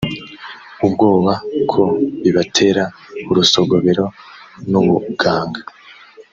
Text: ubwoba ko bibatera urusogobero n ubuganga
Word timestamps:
ubwoba 0.85 1.33
ko 1.71 1.83
bibatera 2.21 2.83
urusogobero 3.29 4.05
n 4.71 4.71
ubuganga 4.81 5.61